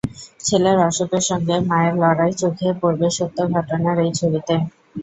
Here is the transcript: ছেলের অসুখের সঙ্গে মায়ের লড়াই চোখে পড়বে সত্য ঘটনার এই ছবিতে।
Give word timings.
ছেলের 0.45 0.77
অসুখের 0.87 1.23
সঙ্গে 1.29 1.55
মায়ের 1.69 1.95
লড়াই 2.01 2.33
চোখে 2.41 2.67
পড়বে 2.81 3.07
সত্য 3.17 3.37
ঘটনার 3.55 3.97
এই 4.05 4.11
ছবিতে। 4.19 4.55